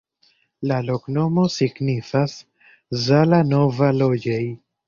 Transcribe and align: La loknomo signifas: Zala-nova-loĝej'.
La 0.71 0.79
loknomo 0.85 1.43
signifas: 1.57 2.35
Zala-nova-loĝej'. 3.05 4.45